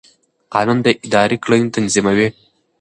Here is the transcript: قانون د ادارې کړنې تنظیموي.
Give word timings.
قانون 0.53 0.77
د 0.83 0.87
ادارې 1.05 1.37
کړنې 1.43 1.67
تنظیموي. 1.75 2.29